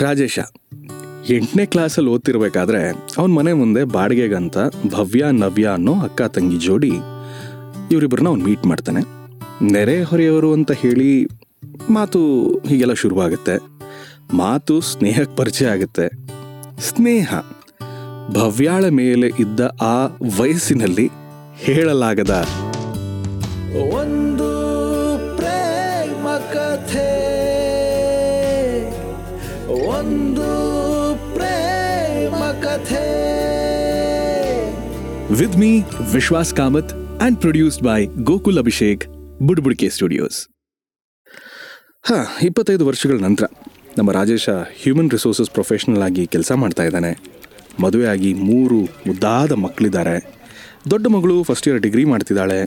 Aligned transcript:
ರಾಜೇಶ, 0.00 0.38
ಎಂಟನೇ 1.30 1.66
ಕ್ಲಾಸಲ್ಲಿ 1.66 2.10
ಓದ್ತಿರ್ಬೇಕಾದ್ರೆ 2.10 2.90
ಅವನ 3.18 3.30
ಮನೆ 3.30 3.52
ಮುಂದೆ 3.52 3.84
ಬಾಡಿಗೆಗಂತ 3.84 4.58
ಭವ್ಯ, 4.94 5.24
ನವ್ಯ 5.32 5.66
ಅನ್ನೋ 5.66 6.00
ಅಕ್ಕ, 6.00 6.22
ತಂಗಿ 6.22 6.58
ಜೋಡಿ 6.58 6.92
ಇವರಿಬ್ಬರನ್ನ 7.90 8.28
ಅವ್ನು 8.28 8.44
ಮೀಟ್ 8.44 8.66
ಮಾಡ್ತಾನೆ. 8.66 9.00
ನೆರೆ 9.72 10.02
ಹೊರೆಯವರು 10.02 10.52
ಅಂತ 10.52 10.72
ಹೇಳಿ 10.72 11.28
ಮಾತು 11.90 12.20
ಹೀಗೆಲ್ಲ 12.58 12.92
ಶುರುವಾಗುತ್ತೆ. 12.92 13.58
ಮಾತು 14.32 14.80
ಸ್ನೇಹಕ್ಕೆ 14.80 15.36
ಪರಿಚಯ 15.36 15.66
ಆಗುತ್ತೆ. 15.66 16.08
ಸ್ನೇಹ, 16.80 17.34
ಭವ್ಯಾಳ 18.28 18.88
ಮೇಲೆ 18.88 19.26
ಇದ್ದ 19.26 19.60
ಆ 19.82 20.06
ವಯಸ್ಸಿನಲ್ಲಿ 20.40 21.10
ಹೇಳಲಾಗದ 21.54 22.46
ಒಂದು 23.92 24.50
ಪ್ರೇಮ 25.36 26.28
ಕಥೆ. 26.28 27.21
With 35.38 35.56
me 35.56 35.70
Vishwas 36.12 36.54
Kamath 36.54 36.92
and 37.20 37.40
produced 37.40 37.82
by 37.82 37.98
Gokul 38.22 38.58
Abhishek 38.58 39.02
Budbudke 39.42 39.88
studios 39.88 40.38
ಹಾ, 42.04 42.16
ಇಪ್ಪತ್ತೈದು 42.42 42.86
ವರ್ಷಗಳ 42.86 43.18
ನಂತರ 43.18 43.44
ನಮ್ಮ 43.98 44.10
ರಾಜೇಶ 44.10 44.50
ಹ್ಯೂಮನ್ 44.82 45.10
ರಿಸೋರ್ಸಸ್ 45.10 45.50
ಪ್ರೊಫೆಷನಲ್ 45.50 46.02
ಆಗಿ 46.02 46.26
ಕೆಲಸ 46.26 46.52
ಮಾಡ್ತಾ 46.52 46.82
ಇದ್ದಾನೆ. 46.82 47.10
ಮದುವೆ 47.80 48.06
ಆಗಿ 48.06 48.34
ಮೂರು 48.34 48.78
ಮುದ್ದಾದ 49.06 49.52
ಮಕ್ಕಳಿದ್ದಾರೆ. 49.52 50.16
ದೊಡ್ಡ 50.90 51.06
ಮಗಳು 51.06 51.42
ಫಸ್ಟ್ 51.42 51.68
ಇಯರ್ 51.68 51.80
ಡಿಗ್ರಿ 51.80 52.04
ಮಾಡ್ತಿದ್ದಾಳೆ. 52.04 52.58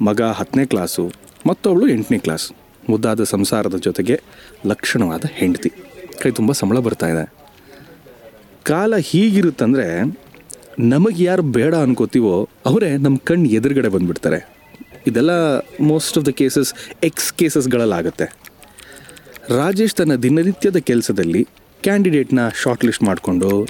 ಮಗ 0.00 0.22
ಹತ್ತನೇ 0.22 0.66
ಕ್ಲಾಸು 0.66 1.04
ಮತ್ತವಳು 1.46 1.88
ಎಂಟನೇ 1.88 2.18
ಕ್ಲಾಸ್ 2.18 2.46
ಮುದ್ದಾದ 2.88 3.22
ಸಂಸಾರದ 3.24 3.76
ಜೊತೆಗೆ 3.76 4.16
ಲಕ್ಷಣವಾದ 4.66 5.24
ಹೆಂಡತಿ. 5.32 5.70
ಕೈ 6.22 6.30
ತುಂಬ 6.30 6.52
ಸಂಬಳ 6.52 6.78
ಬರ್ತಾ 6.78 7.08
ಇದೆ. 7.08 7.24
ಕಾಲ 8.62 8.96
ಹೀಗಿರುತ್ತಂದ್ರೆ 8.96 9.86
ನಮಗೆ 10.78 11.24
ಯಾರು 11.24 11.42
ಬೇಡ 11.42 11.74
ಅನ್ಕೋತೀವೋ 11.74 12.48
ಅವರೇ 12.66 12.96
ನಮ್ಮ 12.96 13.16
ಕಣ್ಣು 13.24 13.48
ಎದುರುಗಡೆ 13.48 13.88
ಬಂದ್ಬಿಡ್ತಾರೆ. 13.88 14.48
ಇದೆಲ್ಲ 15.06 15.30
most 15.80 16.18
of 16.18 16.26
the 16.26 16.28
cases 16.28 16.74
ex 17.04 17.32
ಕೇಸಸ್ಗಳಲ್ಲಾಗುತ್ತೆ 17.32 18.26
Rajesh 19.56 19.94
ತನ್ನ 19.94 20.14
ದಿನನಿತ್ಯದ 20.14 20.76
ಕೆಲಸದಲ್ಲಿ 20.76 21.48
ಕ್ಯಾಂಡಿಡೇಟ್ನ 21.82 22.38
ಶಾರ್ಟ್ 22.62 22.84
ಲಿಸ್ಟ್ 22.84 23.02
ಮಾಡಿಕೊಂಡು 23.02 23.68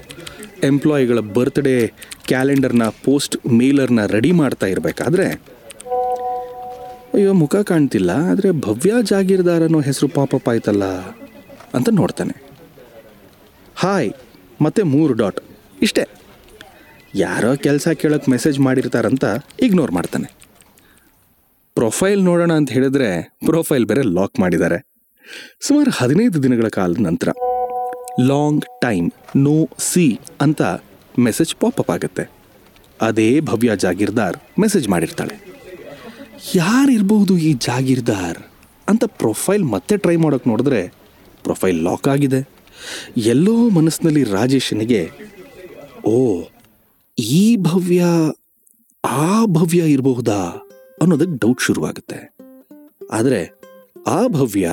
ಎಂಪ್ಲಾಯಿಗಳ 0.62 1.18
ಬರ್ತ್ಡೇ 1.18 1.92
ಕ್ಯಾಲೆಂಡರ್ನ 2.26 2.82
ಪೋಸ್ಟ್ 3.04 3.46
ಮೇಲರ್ನ 3.46 4.06
ರೆಡಿ 4.06 4.32
ಮಾಡ್ತಾ 4.32 4.66
ಇರಬೇಕಾದ್ರೆ, 4.66 5.26
ಅಯ್ಯೋ 7.14 7.32
ಮುಖ 7.32 7.56
ಕಾಣ್ತಿಲ್ಲ, 7.56 8.10
ಆದರೆ 8.10 8.50
ಭವ್ಯ 8.50 8.92
ಜಾಗೀರ್ದಾರನೋ 9.02 9.80
ಹೆಸರು 9.80 10.08
ಪಾಪಪ್ 10.08 10.48
ಆಯ್ತಲ್ಲ 10.48 10.84
ಅಂತ 11.74 11.88
ನೋಡ್ತಾನೆ. 11.92 12.42
ಹಾಯ್ 13.76 14.10
ಮತ್ತೆ 14.60 14.82
ಮೂರು 14.82 15.14
ಡಾಟ್ 15.14 15.40
ಇಷ್ಟೇ. 15.82 16.04
ಯಾರೋ 17.14 17.50
ಕೆಲಸ 17.56 17.88
ಕೇಳೋಕ್ಕೆ 18.00 18.28
ಮೆಸೇಜ್ 18.30 18.56
ಮಾಡಿರ್ತಾರಂತ 18.66 19.24
ಇಗ್ನೋರ್ 19.62 19.92
ಮಾಡ್ತಾನೆ. 19.92 20.28
ಪ್ರೊಫೈಲ್ 21.76 22.22
ನೋಡೋಣ 22.28 22.52
ಅಂತ 22.60 22.70
ಹೇಳಿದ್ರೆ 22.76 23.08
ಪ್ರೊಫೈಲ್ 23.46 23.84
ಬೇರೆ 23.90 24.02
ಲಾಕ್ 24.16 24.40
ಮಾಡಿದ್ದಾರೆ. 24.40 24.78
ಸುಮಾರು 25.66 25.90
ಹದಿನೈದು 25.90 26.38
ದಿನಗಳ 26.42 26.68
ಕಾಲದ 26.68 27.02
ನಂತರ, 27.08 27.28
ಲಾಂಗ್ 28.30 28.64
ಟೈಮ್ 28.80 29.06
ನೋ 29.36 29.54
ಸಿ 29.90 30.06
ಅಂತ 30.40 30.62
ಮೆಸೇಜ್ 31.18 31.52
ಪಾಪಪ್ 31.62 31.90
ಆಗುತ್ತೆ. 31.90 32.24
ಅದೇ 33.00 33.28
ಭವ್ಯ 33.40 33.76
ಜಾಗೀರ್ದಾರ್ 33.76 34.36
ಮೆಸೇಜ್ 34.60 34.88
ಮಾಡಿರ್ತಾಳೆ. 34.88 35.36
ಯಾರಿರ್ಬಹುದು 36.54 37.36
ಈ 37.48 37.52
ಜಾಗೀರ್ದಾರ್ 37.68 38.40
ಅಂತ 38.88 39.04
ಪ್ರೊಫೈಲ್ 39.22 39.64
ಮತ್ತೆ 39.74 39.96
ಟ್ರೈ 39.96 40.16
ಮಾಡೋಕೆ 40.24 40.50
ನೋಡಿದ್ರೆ 40.50 40.80
ಪ್ರೊಫೈಲ್ 41.42 41.78
ಲಾಕ್ 41.88 42.08
ಆಗಿದೆ. 42.14 42.40
ಎಲ್ಲೋ 43.34 43.56
ಮನಸ್ಸಿನಲ್ಲಿ 43.78 44.24
ರಾಜೇಶನಿಗೆ, 44.36 45.02
ಓ 46.04 46.16
ಈ 47.18 47.56
ಭವ್ಯ, 47.56 48.04
ಆ 49.04 49.44
ಭವ್ಯ 49.44 49.78
ಇರಬಹುದಾ 49.78 50.68
ಅನ್ನೋದಕ್ಕೆ 51.02 51.38
ಡೌಟ್ 51.38 51.60
ಶುರುವಾಗುತ್ತೆ. 51.60 52.36
ಆದರೆ 53.10 53.58
ಆ 54.06 54.26
ಭವ್ಯ 54.26 54.70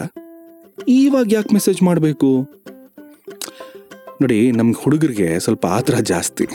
ಇವಾಗ 0.87 1.33
ಯಾಕೆ 1.33 1.53
ಮೆಸೇಜ್ 1.53 1.83
ಮಾಡಬೇಕು? 1.83 2.41
ನೋಡಿ 4.21 4.51
ನಮ್ಮ 4.51 4.73
ಹುಡುಗರಿಗೆ 4.77 5.39
ಸ್ವಲ್ಪ 5.39 5.65
ಆತರ 5.65 5.95
ಜಾಸ್ತಿ. 5.95 6.47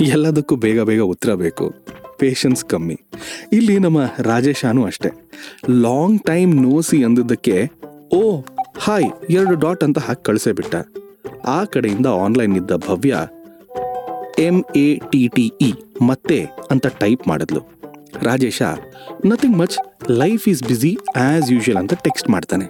ಎಲ್ಲದಕ್ಕೂ 0.00 0.56
ಬೇಗ 0.56 0.80
ಬೇಗ 0.80 1.00
ಉತ್ತರ 1.00 1.34
ಬೇಕು. 1.34 1.74
ಪೇಷನ್ಸ್ 2.18 2.64
ಕಮ್ಮಿ. 2.64 3.00
ಇಲ್ಲಿ 3.52 3.78
ನಮ್ಮ 3.78 3.98
ರಾಜೇಶಾನು 4.18 4.84
ಅಷ್ಟೆ. 4.84 5.10
ಲಾಂಗ್ 5.70 6.22
ಟೈಮ್ 6.22 6.54
ನೋಸಿ 6.54 7.04
ಅಂದಿದ್ದಕ್ಕೆ, 7.04 7.70
ಓ 8.12 8.40
ಹಾಯ್ 8.78 9.12
ಎರಡು 9.30 9.54
ಡಾಟ್ 9.54 9.84
ಅಂತ 9.84 9.98
ಹಾಕಿ 9.98 10.24
ಕಳಿಸೇ 10.24 10.52
ಬಿಟ್ಟ 10.52 10.74
ಆ 11.44 11.64
ಕಡೆಯಿಂದ 11.64 12.06
ಆನ್ಲೈನ್ 12.06 12.56
ಇದ್ದ 12.56 12.70
Bhavya 12.70 13.16
M 14.46 14.56
A 14.76 14.86
T 15.10 15.20
T 15.36 15.44
E 15.66 15.70
ಮತ್ತೆ 16.08 16.36
ಅಂತ 16.72 16.86
ಟೈಪ್ 17.02 17.22
ಮಾಡಿದ್ಲು. 17.28 17.60
Rajesh 18.26 18.60
nothing 19.30 19.56
much 19.60 19.76
life 20.20 20.44
is 20.48 20.62
busy 20.62 20.90
as 21.22 21.48
usual 21.52 21.78
ಅಂತ 21.80 21.94
ಟೆಕ್ಸ್ಟ್ 22.06 22.28
ಮಾಡ್ತಾನೆ. 22.34 22.66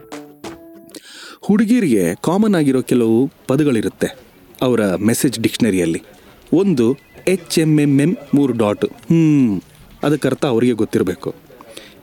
ಹುಡುಗಿರಿಗೆ 1.46 2.04
ಕಾಮನ್ 2.26 2.56
ಆಗಿರೋ 2.60 2.80
ಕೆಲವು 2.82 3.18
ಪದಗಳಿರುತ್ತೆ 3.48 4.08
ಅವರ 4.62 4.80
ಮೆಸೇಜ್ 5.08 5.36
ಡಿಕ್ಷನರಿಯಲ್ಲಿ 5.40 6.00
ಒಂದು 6.52 6.86
ಎಚ್ 7.34 7.58
ಎಂ 7.58 7.72
ಎಂ 7.80 7.94
ಎಂ 8.00 8.12
ಮೂರು 8.34 8.52
ಡಾಟ್ 8.52 8.86
ಹ್ಞೂ 9.10 9.60
ಅದಕ್ಕೆ 10.06 10.28
ಅರ್ಥ 10.28 10.44
ಅವರಿಗೆ 10.44 10.72
ಗೊತ್ತಿರಬೇಕು. 10.72 11.30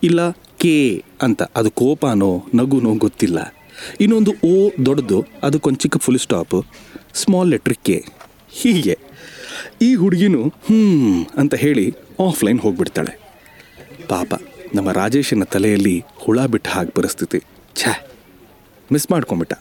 ಇಲ್ಲ 0.03 0.19
ಕೆ 0.63 0.75
ಅಂತ, 1.21 1.41
ಅದು 1.55 1.69
ಕೋಪನೋ 1.71 2.31
ನಗುನೋ 2.55 2.93
ಗೊತ್ತಿಲ್ಲ. 3.05 3.39
ಇನ್ನೊಂದು 4.01 4.31
ಓ 4.51 4.53
ದೊಡ್ಡದು, 4.85 5.17
ಅದಕ್ಕೊಂದು 5.43 5.79
ಚಿಕ್ಕ 5.83 5.97
full 5.97 6.19
stop 6.19 6.57
small 7.21 7.51
letter 7.53 7.77
K 7.87 7.97
ಹೀಗೆ. 8.61 8.99
ಈ 9.81 9.95
ಹುಡುಗಿನೂ 9.95 10.47
ಹ್ಞೂ 10.47 11.23
ಅಂತ 11.37 11.55
ಹೇಳಿ 11.55 11.93
ಆಫ್ಲೈನ್ 12.19 12.59
ಹೋಗ್ಬಿಡ್ತಾಳೆ. 12.59 13.19
ಪಾಪ, 14.07 14.33
ನಮ್ಮ 14.75 14.91
ರಾಜೇಶನ 14.91 15.43
ತಲೆಯಲ್ಲಿ 15.43 16.03
ಹುಳ 16.15 16.45
ಬಿಟ್ಟ 16.45 16.67
ಹಾಗೆ 16.67 16.89
ಪರಿಸ್ಥಿತಿ. 16.89 17.39
ಛೇ 17.75 18.07
ಮಿಸ್ 18.91 19.11
ಮಾಡ್ಕೊಂಬಿಟ್ಟ 19.11 19.53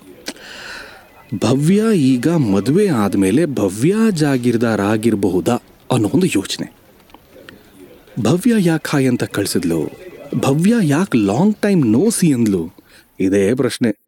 ಭವ್ಯ 1.41 1.83
ಈಗ 1.97 2.29
ಮದುವೆ 2.29 2.89
ಆದಮೇಲೆ 2.89 3.47
ಭವ್ಯ 3.47 3.95
ಜಾಗಿರ್ದಾರಾಗಿರಬಹುದಾ 4.11 5.55
ಅನ್ನೋ 5.93 6.11
ಒಂದು 6.15 6.27
ಯೋಚನೆ. 6.27 6.73
ಭವ್ಯ 8.23 8.55
ಯಾಕೆ 8.59 8.91
ಹಾಯ್ 8.91 9.09
ಅಂತ 9.09 9.25
ಕಳಿಸಿದ್ಲು? 9.25 9.91
ಭವ್ಯ 10.35 10.75
ಯಾಕೆ 10.83 11.19
ಲಾಂಗ್ 11.19 11.57
ಟೈಮ್ 11.57 11.87
ನೋಸಿ 11.87 12.33
ಅಂದ್ಲು? 12.33 12.71
ಇದೇ 13.21 13.55
ಪ್ರಶ್ನೆ. 13.55 14.04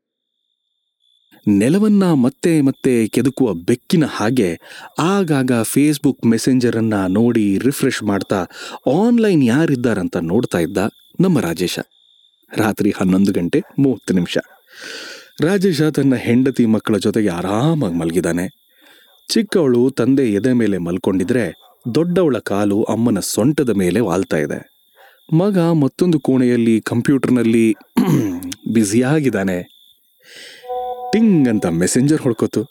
ನೆಲವನ್ನ 1.48 2.12
ಮತ್ತೆ 2.12 2.60
ಮತ್ತೆ 2.60 3.08
ಕೆದಕುವ 3.08 3.54
ಬೆಕ್ಕಿನ 3.54 4.04
ಹಾಗೆ 4.08 4.60
ಆಗಾಗ 4.98 5.52
ಫೇಸ್ಬುಕ್ 5.62 6.26
ಮೆಸೆಂಜರನ್ನ 6.26 6.94
ನೋಡಿ 7.06 7.58
ರಿಫ್ರೆಶ್ 7.58 8.02
ಮಾಡ್ತಾ 8.02 8.44
ಆನ್ಲೈನ್ 8.86 9.44
ಯಾರಿದ್ದಾರಂತ 9.44 10.16
ನೋಡ್ತಾ 10.16 10.58
ಇದ್ದ 10.58 10.78
ನಮ್ಮ 11.20 11.40
ರಾಜೇಶ. 11.40 11.78
ರಾತ್ರಿ 12.56 12.90
ಹನ್ನೊಂದು 12.90 13.32
ಗಂಟೆ 13.32 13.62
ಮೂವತ್ತು 13.78 14.14
ನಿಮಿಷ. 14.14 14.38
ರಾಜೇಶ 15.40 15.82
ತನ್ನ 15.82 16.14
ಹೆಂಡತಿ 16.14 16.66
ಮಕ್ಕಳ 16.66 16.96
ಜೊತೆಗೆ 16.96 17.28
ಆರಾಮಾಗಿ 17.28 17.94
ಮಲಗಿದಾನೆ. 17.94 18.46
ಚಿಕ್ಕವಳು 19.30 19.90
ತಂದೆ 19.90 20.32
ಎದೆ 20.32 20.52
ಮೇಲೆ 20.52 20.78
ಮಲ್ಕೊಂಡಿದ್ರೆ 20.78 21.44
ದೊಡ್ಡವಳ 21.94 22.38
ಕಾಲು 22.38 22.82
ಅಮ್ಮನ 22.82 23.18
ಸೊಂಟದ 23.20 23.70
ಮೇಲೆ 23.70 24.00
ವಾಲ್ತಾ 24.00 24.36
ಇದೆ. 24.36 24.76
ಮಗ 25.34 25.58
ಮತ್ತೊಂದು 25.58 26.20
ಕೋಣೆಯಲ್ಲಿ 26.20 26.80
ಕಂಪ್ಯೂಟರ್ನಲ್ಲಿ 26.80 27.74
ಬ್ಯುಸಿಯಾಗಿದ್ದಾನೆ 28.72 29.75
ಟಿಂಗ್ 31.12 31.48
ಅಂತ 31.48 31.66
ಮೆಸೆಂಜರ್ 31.66 32.22
ಹೊಡ್ಕೋತು. 32.22 32.62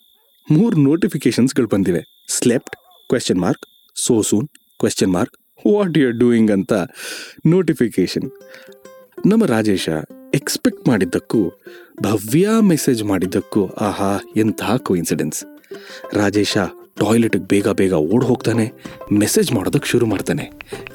ಮೂರು 0.51 0.77
ನೋಟಿಫಿಕೇಶನ್ಸ್ಗಳು 0.77 1.67
ಬಂದಿವೆ. 1.67 2.25
Slept 2.29 2.75
question 3.09 3.39
mark 3.39 3.65
so 3.95 4.21
soon 4.21 4.47
question 4.79 5.13
mark 5.13 5.35
what 5.75 5.97
you 5.97 6.07
are 6.07 6.19
doing 6.19 6.51
ಅಂತ 6.51 6.73
ನೋಟಿಫಿಕೇಶನ್ 7.45 8.31
ನಮ್ಮ 9.25 9.45
ರಾಜೇಶ 9.45 9.89
ಎಕ್ಸ್ಪೆಕ್ಟ್ 10.33 10.87
ಮಾಡಿದ್ದಕ್ಕೂ, 10.87 11.63
ಭವ್ಯ 12.03 12.49
ಮೆಸೇಜ್ 12.61 13.03
ಮಾಡಿದ್ದಕ್ಕೂ, 13.03 13.67
ಆಹಾ, 13.67 14.17
ಎಂಥ 14.37 14.61
ಇನ್ಸಿಡೆನ್ಸ್ 14.97 15.45
ರಾಜೇಶ 16.13 16.57
ಟಾಯ್ಲೆಟ್ಗೆ 16.95 17.43
ಬೇಗ 17.43 17.67
ಬೇಗ 17.67 17.93
ಓಡ್ 17.93 18.25
ಹೋಗ್ತಾನೆ 18.25 18.71
ಮೆಸೇಜ್ 19.11 19.53
ಮಾಡೋದಕ್ಕೆ 19.53 19.89
ಶುರು 19.89 20.05
ಮಾಡ್ತಾನೆ. 20.05 20.51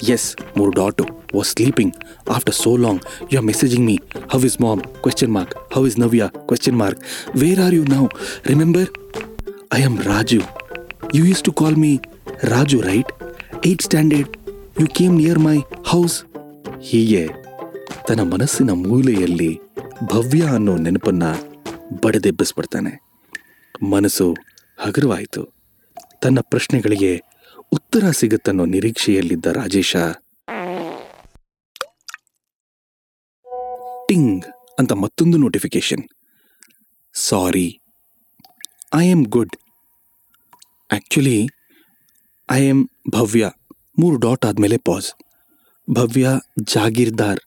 ಎಸ್ 0.08 0.36
ಮೂರು 0.58 0.70
dot. 0.70 1.19
Sleeping 1.38 1.94
after 2.28 2.54
so 2.54 2.76
long 2.76 3.00
you 3.32 3.38
are 3.38 3.46
messaging 3.46 3.86
me 3.86 3.98
how 4.32 4.40
is 4.44 4.60
mom 4.60 4.80
question 4.80 5.32
mark 5.32 5.54
how 5.74 5.86
is 5.86 5.98
Navya 5.98 6.28
question 6.34 6.76
mark 6.76 7.00
where 7.36 7.60
are 7.60 7.74
you 7.74 7.84
now 7.84 8.06
remember 8.46 8.88
I 9.74 9.82
am 9.82 9.98
Raju 9.98 10.40
you 11.14 11.24
used 11.24 11.42
to 11.42 11.52
call 11.52 11.76
me 11.76 11.98
Raju 12.42 12.80
right 12.80 13.12
eight 13.66 13.82
standard 13.82 14.36
you 14.80 14.86
came 14.86 15.16
near 15.16 15.38
my 15.38 15.58
house 15.86 16.24
ಹೀಗೆ 16.80 17.28
ತನ್ನ 18.08 18.20
ಮನಸ್ಸಿನ 18.20 18.70
ಮೂಲೆಯಲ್ಲಿ 18.70 19.60
ಭವ್ಯ 20.04 20.42
ಅನ್ನೋ 20.42 20.76
ನೆನಪನ್ನ 20.76 21.22
ಬಡದೆಬ್ಬಿಸ್ಬಿಡ್ತಾನೆ 22.02 23.10
ಮನಸ್ಸು 23.90 24.36
ಹಗುರವಾಯಿತು. 24.78 25.60
ತನ್ನ 26.20 26.40
ಪ್ರಶ್ನೆಗಳಿಗೆ 26.40 27.20
ಉತ್ತರ 27.72 28.10
ಸಿಗುತ್ತನ್ನೋ 28.10 28.64
ನಿರೀಕ್ಷೆಯಲ್ಲಿದ್ದ 28.64 29.46
Rajesh 29.46 29.96
ting 34.10 34.44
ಅಂತ 34.78 34.92
ಮತ್ತೊಂದು 34.94 35.36
notification 35.38 36.02
sorry 37.14 37.66
I 38.94 39.02
am 39.10 39.24
good 39.26 39.54
actually 40.90 41.38
I 42.48 42.60
am 42.68 42.82
Bhavya 43.10 43.44
ಮೂರು 43.98 44.16
ಡಾಟ್ 44.16 44.44
ಆದಮೇಲೆ 44.44 44.78
pause 44.78 45.08
Bhavya 45.88 46.26
Jagirdar 46.74 47.40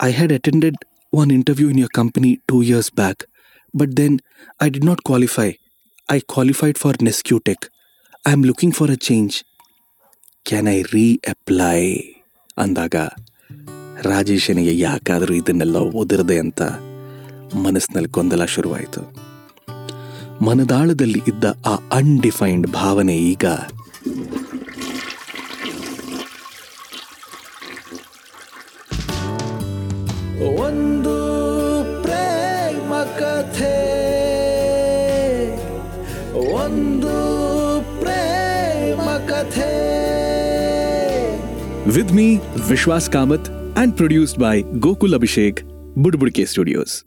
I 0.00 0.10
had 0.12 0.32
attended 0.32 0.78
one 1.12 1.32
interview 1.32 1.68
in 1.70 1.80
your 1.80 1.94
company 1.94 2.32
two 2.46 2.58
years 2.62 2.90
back 2.94 3.22
but 3.74 3.92
then 3.96 4.16
I 4.60 4.68
did 4.70 4.84
not 4.84 5.02
qualify 5.02 5.48
I 6.08 6.18
qualified 6.28 6.78
for 6.78 6.98
ನೆಸ್ಕ್ಯೂಟೆಕ್ 7.02 7.66
I 8.24 8.32
am 8.32 8.46
looking 8.46 8.74
for 8.74 8.90
a 8.90 9.00
change 9.02 9.36
can 10.46 10.68
I 10.68 10.78
reapply 11.28 11.80
ಅಂದಾಗ 12.56 12.96
ರಾಜೇಶನಿಗೆ 14.02 14.78
ಯಾಕಾದರೂ 14.78 15.34
ಇದನ್ನೆಲ್ಲ 15.34 15.76
ಓದಿರದೆ 15.76 16.38
ಅಂತ 16.38 16.62
ಮನಸ್ಸಿನಲ್ಲಿ 17.56 18.10
ಗೊಂದಲ 18.10 18.44
ಶುರುವಾಯಿತು. 18.44 19.32
ಮನದಾಳದಲ್ಲಿ 20.44 21.22
ಇದ್ದ 21.28 21.44
ಆ 21.66 21.74
undefined 21.92 22.66
ಭಾವನೆ 22.66 23.16
ಈಗ 23.16 23.44
ಒಂದು 30.58 31.16
ಪ್ರೇಮ 32.02 32.94
ಕಥೆ 32.94 33.92
ಒಂದು 36.52 37.14
ಪ್ರೇಮ 38.00 39.10
ಕಥೆ. 39.28 39.92
With 41.90 42.12
me 42.12 42.36
Vishwas 42.68 43.10
Kamath 43.10 43.61
and 43.76 43.96
produced 43.96 44.38
by 44.38 44.62
Gokul 44.62 45.16
Abhishek, 45.18 45.62
Budbudke 45.96 46.46
Studios. 46.46 47.04